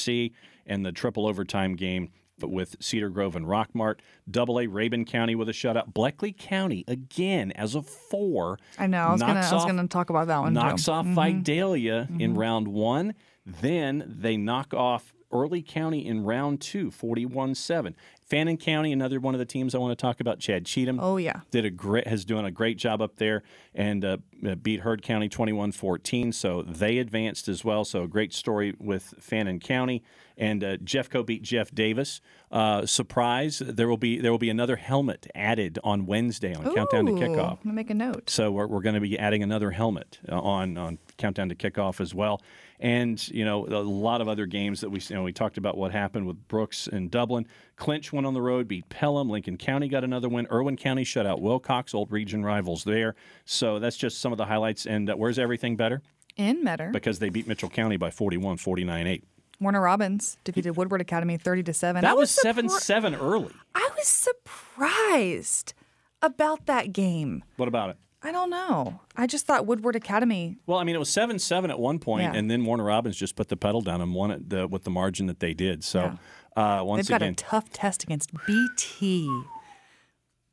[0.66, 3.96] and the triple overtime game with Cedar Grove and Rockmart.
[4.30, 5.92] Double A Rabun County with a shutout.
[5.92, 8.58] Bleckley County again as a four.
[8.78, 8.98] I know.
[9.02, 9.34] I was gonna.
[9.34, 10.54] knocks I was off- gonna talk about that one.
[10.54, 10.61] too.
[10.61, 13.14] knocks off Vidalia in round one.
[13.44, 17.95] Then they knock off Early County in round two, 41 7.
[18.29, 20.99] Fannin County, another one of the teams I want to talk about, Chad Cheatham.
[21.01, 21.41] Oh yeah.
[21.51, 23.43] Did a great has doing a great job up there
[23.75, 24.19] and uh,
[24.62, 29.61] beat Heard County 21-14 so they advanced as well so a great story with Fannin
[29.61, 30.03] County
[30.37, 32.21] and uh, Jeffco beat Jeff Davis
[32.53, 37.07] uh, surprise there will be there will be another helmet added on Wednesday on Countdown
[37.07, 38.31] to Kickoff I'm gonna make a note.
[38.31, 42.01] so we're, we're going to be adding another helmet uh, on on countdown to kickoff
[42.01, 42.41] as well,
[42.79, 45.77] and you know a lot of other games that we you know we talked about
[45.77, 47.47] what happened with Brooks and Dublin.
[47.79, 49.31] Clinch went on the road, beat Pelham.
[49.31, 50.47] Lincoln County got another win.
[50.51, 53.14] Irwin County shut out Wilcox, old region rivals there.
[53.45, 54.85] So that's just some of the highlights.
[54.87, 56.03] And uh, where's everything better?
[56.37, 59.25] In Metter, Because they beat Mitchell County by 41, 49 8.
[59.61, 62.05] Warner Robins defeated Woodward Academy 30 to seven.
[62.05, 63.53] I That was 7 surpri- 7 early.
[63.75, 65.75] I was surprised
[66.23, 67.43] about that game.
[67.57, 67.97] What about it?
[68.23, 69.01] I don't know.
[69.17, 70.59] I just thought Woodward Academy.
[70.67, 72.33] Well, I mean, it was seven seven at one point, Yeah.
[72.38, 74.91] and then Warner Robins just put the pedal down and won it the, with the
[74.91, 75.85] margin that they did.
[75.85, 76.19] So,
[76.59, 79.29] uh, once They've got again, a tough test against BT.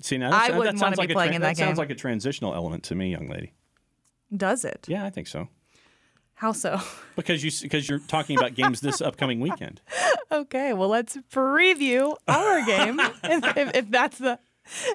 [0.02, 1.70] see now I that's- that, wouldn't sounds wanna like be a playing in that sounds
[1.72, 1.78] game.
[1.78, 3.54] like a transitional element to me, young lady.
[4.36, 4.86] Does it?
[4.88, 5.48] Yeah, I think so.
[6.36, 6.82] How so?
[7.16, 9.80] Because you because you're talking about games this upcoming weekend.
[10.32, 14.38] Okay, well let's preview our game if, if, if that's the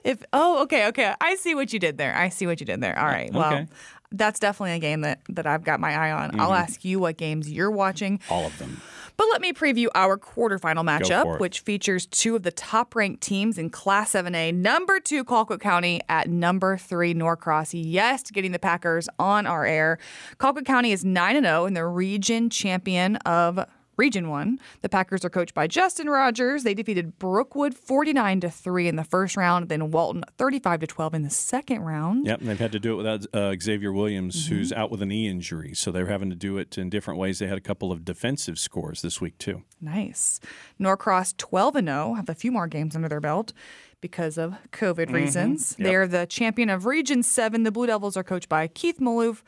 [0.04, 2.80] if oh okay okay I see what you did there I see what you did
[2.82, 3.66] there all right well Okay.
[4.10, 6.62] that's definitely a game that that I've got my eye on I'll Mm-hmm.
[6.62, 8.80] ask you what games you're watching All of them.
[9.20, 13.58] But let me preview our quarterfinal matchup, which features two of the top ranked teams
[13.58, 14.54] in Class 7A.
[14.54, 17.74] Number two, Colquitt County at number three, Norcross.
[17.74, 19.98] Yes, getting the Packers on our air.
[20.38, 23.66] Colquitt County is 9 0 and the region champion of
[24.00, 24.58] Region 1.
[24.80, 26.62] The Packers are coached by Justin Rogers.
[26.62, 31.14] They defeated Brookwood 49 to 3 in the first round, then Walton 35 to 12
[31.14, 32.26] in the second round.
[32.26, 34.54] Yep, and they've had to do it without uh, Xavier Williams, Mm-hmm.
[34.54, 35.74] who's out with a knee injury.
[35.74, 37.38] So they're having to do it in different ways.
[37.40, 39.64] They had a couple of defensive scores this week too.
[39.82, 40.40] Nice.
[40.78, 43.52] Norcross 12 and 0 have a few more games under their belt
[44.00, 45.76] because of COVID reasons.
[45.78, 45.86] Yep.
[45.86, 47.64] They're the champion of Region 7.
[47.64, 49.42] The Blue Devils are coached by Keith Maloof.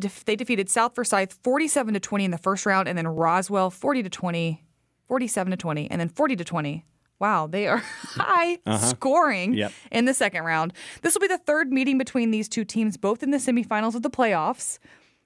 [0.00, 3.70] Def- they defeated South Forsyth 47 to 20 in the first round and then Roswell
[3.70, 4.64] 40 to 20,
[5.06, 6.84] 47 to 20 and then 40 to 20.
[7.18, 7.76] Wow, they are
[8.16, 8.78] high uh-huh.
[8.78, 9.72] scoring Yep.
[9.92, 10.72] in the second round.
[11.02, 14.02] This will be the third meeting between these two teams, both in the semifinals of
[14.02, 14.78] the playoffs.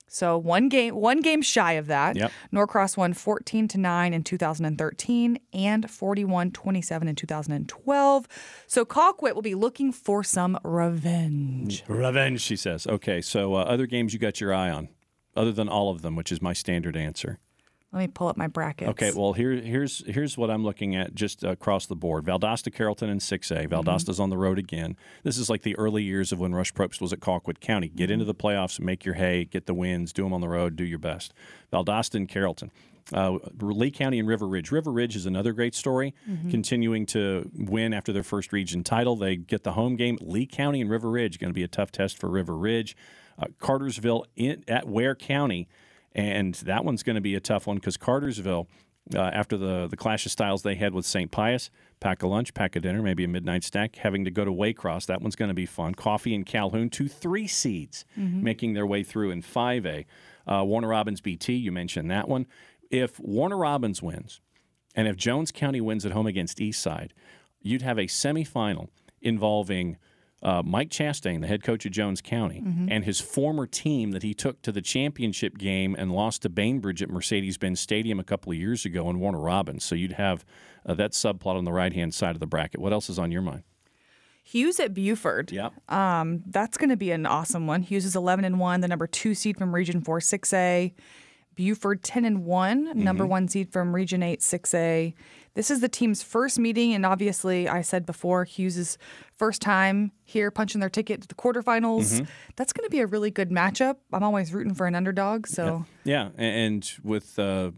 [0.06, 2.16] So one game, one game shy of that.
[2.16, 2.30] Yep.
[2.52, 8.28] Norcross won 14 to 9 in 2013 and 41 27 in 2012.
[8.66, 11.82] So Colquitt will be looking for some revenge.
[11.88, 12.86] Revenge, she says.
[12.86, 14.88] Okay, so uh, other games you got your eye on,
[15.36, 17.38] other than all of them, which is my standard answer.
[17.94, 18.90] Let me pull up my brackets.
[18.90, 22.24] Okay, well here here's here's what I'm looking at just across the board.
[22.24, 23.68] Valdosta Carrollton in 6A.
[23.68, 24.96] Valdosta's on the road again.
[25.22, 27.86] This is like the early years of when Rush Propst was at Colquitt County.
[27.86, 30.74] Get into the playoffs, make your hay, get the wins, do them on the road,
[30.74, 31.32] do your best.
[31.72, 32.72] Valdosta and Carrollton.
[33.12, 34.72] Uh, Lee County and River Ridge.
[34.72, 36.14] River Ridge is another great story,
[36.50, 39.14] continuing to win after their first region title.
[39.14, 40.18] They get the home game.
[40.20, 42.96] Lee County and River Ridge going to be a tough test for River Ridge.
[43.38, 45.68] Uh, Cartersville in, at Ware County
[46.14, 48.68] And that one's going to be a tough one because Cartersville,
[49.14, 51.30] uh, after the, the clash of styles they had with St.
[51.30, 54.52] Pius, pack a lunch, pack a dinner, maybe a midnight snack, having to go to
[54.52, 55.06] Waycross.
[55.06, 55.94] That one's going to be fun.
[55.94, 58.04] Coffee and Calhoun, two three seeds
[58.42, 60.04] making their way through in 5A.
[60.46, 62.46] Uh, Warner Robins BT, you mentioned that one.
[62.90, 64.40] If Warner Robins wins,
[64.94, 67.10] and if Jones County wins at home against Eastside,
[67.60, 68.88] you'd have a semifinal
[69.20, 69.96] involving
[70.44, 74.34] uh, Mike Chastain, the head coach of Jones County, and his former team that he
[74.34, 78.52] took to the championship game and lost to Bainbridge at Mercedes Benz Stadium a couple
[78.52, 79.84] of years ago in Warner Robins.
[79.84, 80.44] So you'd have
[80.86, 82.80] uh, that subplot on the right hand side of the bracket.
[82.80, 83.62] What else is on your mind?
[84.42, 85.50] Hughes at Buford.
[85.50, 85.72] Yep.
[85.90, 87.82] Um, that's going to be an awesome one.
[87.82, 90.92] Hughes is 11 and 1, the number 2 seed from Region 4 6A.
[91.56, 93.02] Buford 10 and one Mm-hmm.
[93.04, 95.14] number 1 seed from Region 8 6A.
[95.54, 98.98] This is the team's first meeting and obviously I said before Hughes's
[99.36, 102.14] first time here punching their ticket to the quarterfinals.
[102.14, 102.24] Mm-hmm.
[102.56, 103.96] That's going to be a really good matchup.
[104.12, 107.70] I'm always rooting for an underdog, so Yeah, a- and with uh,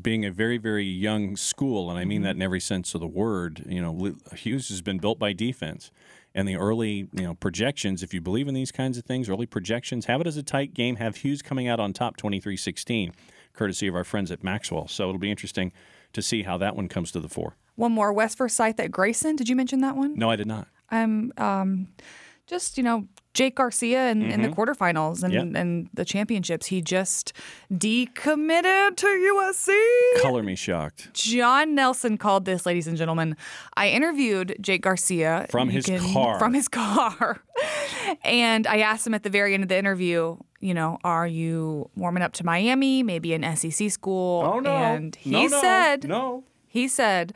[0.00, 3.06] being a very, very young school, and I mean that in every sense of the
[3.06, 5.90] word, you know, Hughes has been built by defense.
[6.36, 9.46] And the early, you know, projections, if you believe in these kinds of things, early
[9.46, 13.12] projections, have it as a tight game, have Hughes coming out on top 23-16,
[13.52, 14.88] courtesy of our friends at Maxwell.
[14.88, 15.72] So it'll be interesting
[16.14, 17.56] to see how that one comes to the fore.
[17.76, 19.36] one more West Forsyth at Grayson.
[19.36, 20.16] Did you mention that one?
[20.16, 20.68] No, I did not.
[20.90, 21.88] I'm um,
[22.46, 25.48] just you know Jake Garcia in, in the quarterfinals and, Mm-hmm.
[25.54, 25.60] Yep.
[25.60, 26.66] and the championships.
[26.66, 27.32] He just
[27.72, 30.22] decommitted to USC.
[30.22, 31.12] Color me shocked.
[31.14, 33.36] Jon Nelson called this, ladies and gentlemen.
[33.76, 36.38] I interviewed Jake Garcia From his car.
[36.38, 37.40] From his car,
[38.24, 40.36] and I asked him at the very end of the interview.
[40.60, 43.02] You know, are you warming up to Miami?
[43.02, 44.42] Maybe an SEC school?
[44.46, 44.70] Oh, no.
[44.74, 45.60] And he No, no.
[45.60, 46.44] said, No.
[46.68, 47.34] he said,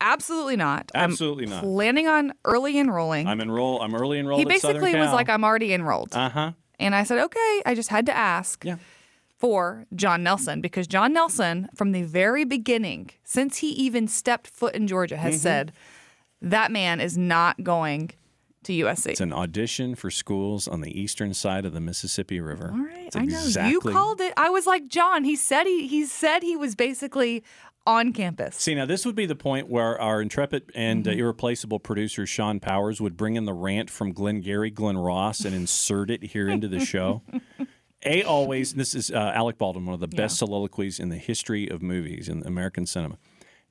[0.00, 0.90] absolutely not.
[0.94, 1.62] Absolutely I'm not.
[1.62, 3.26] Planning on early enrolling.
[3.26, 3.80] I'm enroll.
[3.82, 4.38] I'm early enrolled.
[4.40, 6.14] he basically was like, I'm already enrolled.
[6.14, 6.52] uh huh.
[6.78, 7.62] and I said, okay.
[7.66, 8.76] I just had to ask Yeah.
[9.38, 14.74] for Jon Nelson because Jon Nelson, from the very beginning, since he even stepped foot
[14.74, 15.22] in Georgia, Mm-hmm.
[15.24, 15.72] has said
[16.42, 18.10] that man is not going
[18.66, 19.06] to USC.
[19.08, 22.70] It's an audition for schools on the eastern side of the Mississippi River.
[22.72, 24.32] All right, It's I know you called it.
[24.36, 25.24] I was like, Jon.
[25.24, 27.42] He said he he said he was basically
[27.86, 28.56] on campus.
[28.56, 31.12] See, now this would be the point where our intrepid and Mm-hmm.
[31.18, 35.54] uh, irreplaceable producer Sean Powers would bring in the rant from Glengarry, Glen Ross, and
[35.54, 37.22] insert it here into the show.
[38.04, 41.68] A always, this is uh, Alec Baldwin, one of the best soliloquies in the history
[41.68, 43.18] of movies in American cinema.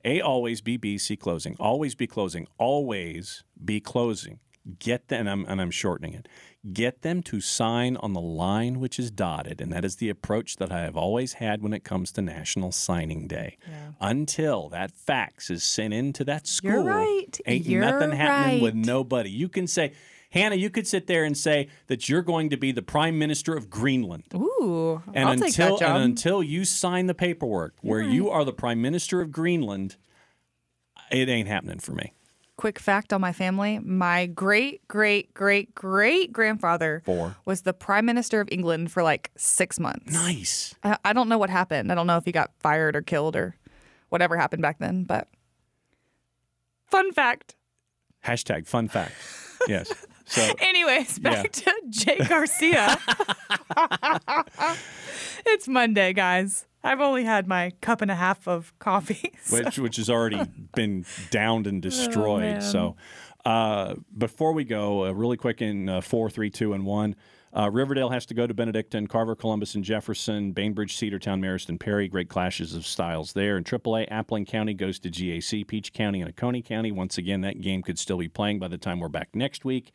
[0.04, 4.40] A always, B B C closing, always be closing, always be closing.
[4.80, 6.26] Get them, and I'm, and I'm shortening it.
[6.72, 10.56] Get them to sign on the line which is dotted, and that is the approach
[10.56, 13.58] that I have always had when it comes to National Signing Day.
[14.00, 17.40] Until that fax is sent into that school, You're right.
[17.46, 19.30] ain't You're nothing happening with nobody.
[19.30, 19.92] You can say,
[20.30, 23.56] Hannah, you could sit there and say that you're going to be the prime minister
[23.56, 24.24] of Greenland.
[24.34, 25.94] Ooh, And I'll until take that job.
[25.96, 29.94] and until you sign the paperwork where you are the prime minister of Greenland,
[31.12, 32.12] it ain't happening for me.
[32.56, 37.36] Quick fact on my family: my great great great great grandfather Four.
[37.44, 40.12] was the prime minister of England for like six months.
[40.12, 40.74] Nice.
[40.82, 41.92] I, I don't know what happened.
[41.92, 43.56] I don't know if he got fired or killed or
[44.08, 45.04] whatever happened back then.
[45.04, 45.28] But
[46.86, 47.56] fun fact.
[48.24, 49.14] Hashtag fun fact.
[49.68, 49.92] Yes.
[50.24, 52.98] So Anyways, back to Jay Garcia.
[55.46, 56.66] it's Monday, guys.
[56.84, 59.32] I've only had my cup and a half of coffee.
[59.42, 60.40] so- which which has already
[60.74, 62.42] been downed and destroyed.
[62.42, 62.62] man.
[62.62, 62.96] so,
[63.44, 67.16] uh, before we go, uh, really quick in uh, four, three, two, and one.
[67.56, 72.06] Uh, Riverdale has to go to Benedictine, Carver, Columbus, and Jefferson, Bainbridge, Cedartown, Mariston, Perry.
[72.06, 73.56] Great clashes of styles there.
[73.56, 76.92] In AAA, Appling County goes to GAC, Peach County, and Oconee County.
[76.92, 79.92] Once again, that game could still be playing by the time we're back next week.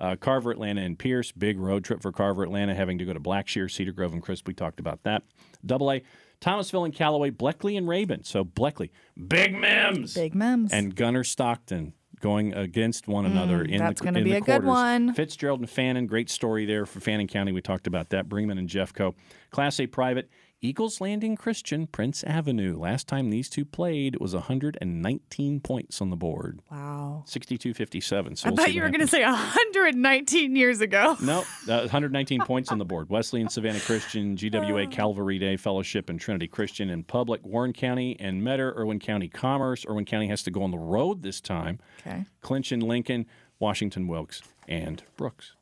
[0.00, 1.30] Uh, Carver, Atlanta, and Pierce.
[1.32, 4.48] Big road trip for Carver, Atlanta, having to go to Blackshear, Cedar Grove, and Crisp.
[4.48, 5.22] We talked about that.
[5.64, 6.02] Double A,
[6.40, 8.24] Thomasville and Callaway, Bleckley and Rabun.
[8.24, 8.90] So Bleckley,
[9.28, 10.72] Big Mims, Big mems.
[10.72, 14.40] and Gunner Stockton going against one another in Mm, that's the gonna be the a
[14.40, 15.14] good one.
[15.14, 17.52] Fitzgerald and Fannin, great story there for Fannin County.
[17.52, 18.28] We talked about that.
[18.28, 19.14] Brinkman and Jeffco.
[19.50, 20.28] Class A private,
[20.62, 22.78] Eagles Landing Christian, Prince Avenue.
[22.78, 26.60] Last time these two played, it was 119 points on the board.
[26.70, 27.24] wow.
[27.26, 28.36] 62-57.
[28.36, 31.16] So I we'll thought you were going to say 119 years ago.
[31.30, 33.08] Nope, uh, 119 points on the board.
[33.08, 37.44] Wesley and Savannah Christian, GWA Calvary Day Fellowship, and Trinity Christian in public.
[37.44, 39.86] Warren County and Metter, Irwin County Commerce.
[39.88, 41.78] Irwin County has to go on the road this time.
[42.00, 42.24] Okay.
[42.42, 43.26] Clinch and Lincoln,
[43.58, 45.52] Washington Wilkes, and Brooks.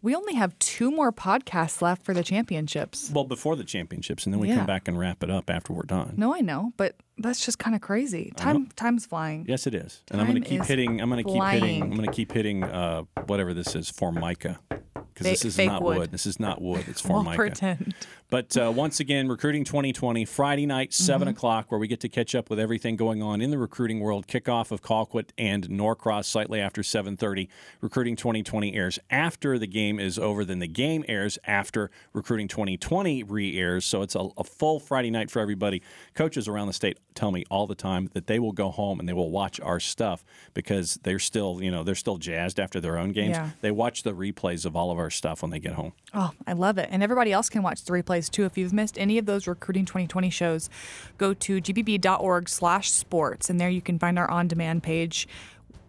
[0.00, 3.10] We only have two more podcasts left for the championships.
[3.12, 4.56] Well, before the championships, and then we Yeah.
[4.58, 6.14] come back and wrap it up after we're done.
[6.16, 8.32] No, I know, but that's just kind of crazy.
[8.36, 9.44] Time time's flying.
[9.48, 11.00] Yes, it is, and I'm going Time to keep is hitting.
[11.00, 11.82] I'm going to keep hitting.
[11.82, 15.82] I'm going to keep hitting uh, whatever this is, formica, because this is fake not
[15.82, 15.98] wood.
[15.98, 16.10] wood.
[16.12, 16.84] This is not wood.
[16.88, 17.36] It's We'll formica.
[17.36, 17.94] pretend.
[18.30, 21.34] But uh, once again, recruiting 2020, Friday night, 7 Mm-hmm.
[21.34, 24.26] o'clock, where we get to catch up with everything going on in the recruiting world.
[24.26, 27.48] Kickoff of Colquitt and Norcross slightly after 7:30.
[27.80, 30.44] Recruiting 2020 airs after the game is over.
[30.44, 33.86] Then the game airs after recruiting 2020 re-airs.
[33.86, 35.80] So it's a, a full Friday night for everybody.
[36.14, 39.08] Coaches around the state tell me all the time that they will go home and
[39.08, 42.96] they will watch our stuff because they're still, you know, they're still jazzed after their
[42.96, 43.36] own games.
[43.36, 43.50] Yeah.
[43.60, 45.92] They watch the replays of all of our stuff when they get home.
[46.14, 46.88] Oh, I love it.
[46.92, 48.44] And everybody else can watch the replays too.
[48.44, 50.70] If you've missed any of those Recruiting 2020 shows,
[51.18, 55.26] go to gpb.org slash sports, and there you can find our on-demand page.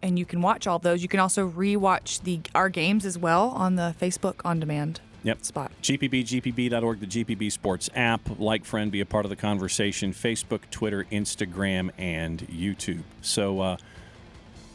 [0.02, 1.04] And you can watch all those.
[1.04, 5.44] You can also re-watch the our games as well on the Facebook on demand Yep.
[5.44, 5.72] spot.
[5.82, 8.22] GPB, GPB.org, the GPB Sports app.
[8.40, 10.14] Like, friend, be a part of the conversation.
[10.14, 13.02] Facebook, Twitter, Instagram, and YouTube.
[13.22, 13.78] So, uh,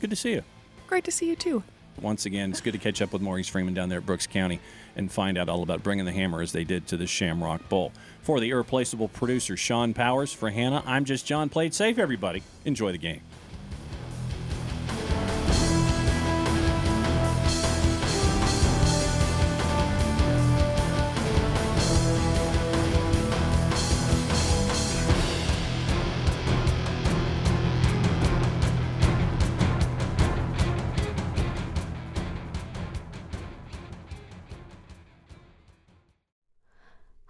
[0.01, 0.42] good to see you.
[0.86, 1.62] Great to see you too.
[2.01, 4.61] Once again, it's good to catch up with Maurice Freeman down there at Brooks County
[4.97, 7.92] and find out all about bringing the hammer as they did to the Shamrock Bowl.
[8.22, 11.49] For the irreplaceable producer, Sean Powers, for Hannah, I'm just Jon.
[11.49, 12.42] Played safe, everybody.
[12.64, 13.20] Enjoy the game.